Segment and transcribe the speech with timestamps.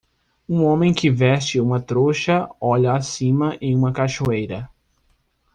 [0.49, 4.67] Um homem que veste uma trouxa olha acima em uma cachoeira.